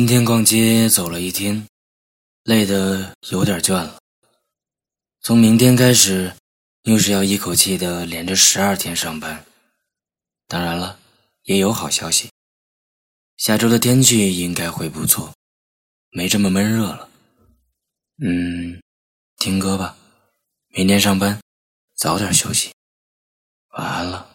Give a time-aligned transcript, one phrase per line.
[0.00, 1.68] 今天逛街走了一天，
[2.44, 3.98] 累得有点倦了。
[5.20, 6.34] 从明天开始，
[6.84, 9.44] 又是要一口气的连着十二天上班。
[10.48, 10.98] 当然了，
[11.42, 12.30] 也有好消息，
[13.36, 15.34] 下周的天气应该会不错，
[16.12, 17.10] 没这么闷热了。
[18.24, 18.80] 嗯，
[19.36, 19.98] 听歌吧，
[20.68, 21.38] 明天上班，
[21.94, 22.72] 早点休息，
[23.76, 24.29] 晚安了。